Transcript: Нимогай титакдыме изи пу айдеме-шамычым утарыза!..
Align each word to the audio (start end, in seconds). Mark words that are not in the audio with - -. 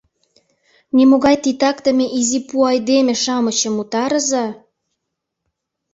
Нимогай 0.97 1.35
титакдыме 1.43 2.05
изи 2.19 2.39
пу 2.47 2.55
айдеме-шамычым 2.71 3.75
утарыза!.. 3.81 4.45